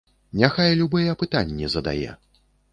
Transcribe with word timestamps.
Няхай 0.43 0.71
любыя 0.79 1.13
пытанні 1.21 1.71
задае! 1.77 2.11